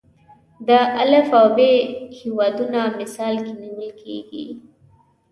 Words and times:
د 0.67 0.69
الف 1.01 1.29
او 1.39 1.47
ب 1.57 1.57
هیوادونه 2.19 2.79
مثال 2.99 3.33
کې 3.45 3.53
نیول 3.61 3.89
کېږي. 4.01 4.45